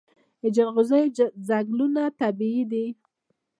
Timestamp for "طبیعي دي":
2.19-2.85